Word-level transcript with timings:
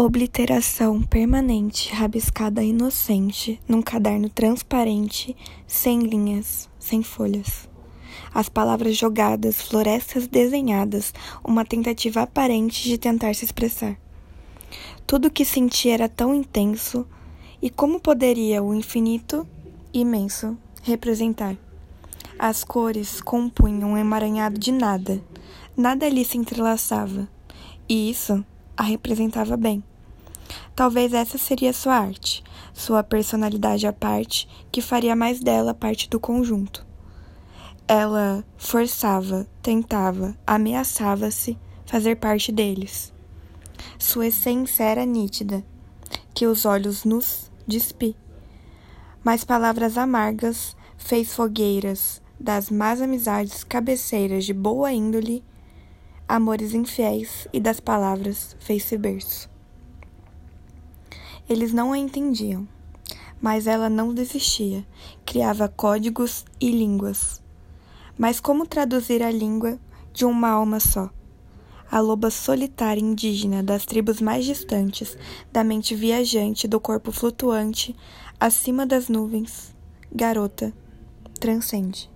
Obliteração 0.00 1.02
permanente, 1.02 1.92
rabiscada 1.92 2.62
inocente, 2.62 3.60
num 3.66 3.82
caderno 3.82 4.28
transparente, 4.28 5.36
sem 5.66 5.98
linhas, 5.98 6.70
sem 6.78 7.02
folhas. 7.02 7.68
As 8.32 8.48
palavras 8.48 8.96
jogadas, 8.96 9.60
florestas 9.60 10.28
desenhadas, 10.28 11.12
uma 11.42 11.64
tentativa 11.64 12.22
aparente 12.22 12.84
de 12.84 12.96
tentar 12.96 13.34
se 13.34 13.44
expressar. 13.44 13.98
Tudo 15.04 15.26
o 15.26 15.30
que 15.32 15.44
senti 15.44 15.90
era 15.90 16.08
tão 16.08 16.32
intenso, 16.32 17.04
e 17.60 17.68
como 17.68 17.98
poderia 17.98 18.62
o 18.62 18.72
infinito, 18.72 19.44
imenso, 19.92 20.56
representar? 20.80 21.56
As 22.38 22.62
cores 22.62 23.20
compunham 23.20 23.90
um 23.90 23.96
emaranhado 23.96 24.60
de 24.60 24.70
nada, 24.70 25.20
nada 25.76 26.06
ali 26.06 26.24
se 26.24 26.38
entrelaçava, 26.38 27.28
e 27.88 28.08
isso 28.08 28.44
a 28.78 28.84
representava 28.84 29.56
bem. 29.56 29.82
Talvez 30.76 31.12
essa 31.12 31.36
seria 31.36 31.72
sua 31.72 31.96
arte, 31.96 32.44
sua 32.72 33.02
personalidade 33.02 33.88
à 33.88 33.92
parte, 33.92 34.48
que 34.70 34.80
faria 34.80 35.16
mais 35.16 35.40
dela 35.40 35.74
parte 35.74 36.08
do 36.08 36.20
conjunto. 36.20 36.86
Ela 37.88 38.44
forçava, 38.56 39.48
tentava, 39.60 40.36
ameaçava-se 40.46 41.58
fazer 41.84 42.16
parte 42.16 42.52
deles. 42.52 43.12
Sua 43.98 44.28
essência 44.28 44.84
era 44.84 45.04
nítida, 45.04 45.64
que 46.32 46.46
os 46.46 46.64
olhos 46.64 47.04
nos 47.04 47.50
despi. 47.66 48.14
Mas 49.24 49.42
palavras 49.42 49.98
amargas 49.98 50.76
fez 50.96 51.34
fogueiras 51.34 52.22
das 52.38 52.70
más 52.70 53.02
amizades 53.02 53.64
cabeceiras 53.64 54.44
de 54.44 54.54
boa 54.54 54.92
índole 54.92 55.42
amores 56.28 56.74
infiéis 56.74 57.48
e 57.52 57.58
das 57.58 57.80
palavras 57.80 58.54
fez-se 58.60 58.98
berço. 58.98 59.48
Eles 61.48 61.72
não 61.72 61.92
a 61.92 61.98
entendiam, 61.98 62.68
mas 63.40 63.66
ela 63.66 63.88
não 63.88 64.12
desistia, 64.12 64.86
criava 65.24 65.66
códigos 65.66 66.44
e 66.60 66.70
línguas. 66.70 67.42
Mas 68.18 68.38
como 68.38 68.66
traduzir 68.66 69.22
a 69.22 69.30
língua 69.30 69.78
de 70.12 70.26
uma 70.26 70.50
alma 70.50 70.78
só? 70.78 71.08
A 71.90 72.00
loba 72.00 72.30
solitária 72.30 73.00
indígena 73.00 73.62
das 73.62 73.86
tribos 73.86 74.20
mais 74.20 74.44
distantes, 74.44 75.16
da 75.50 75.64
mente 75.64 75.94
viajante, 75.94 76.68
do 76.68 76.78
corpo 76.78 77.10
flutuante, 77.10 77.96
acima 78.38 78.84
das 78.84 79.08
nuvens, 79.08 79.74
garota, 80.12 80.74
transcende. 81.40 82.10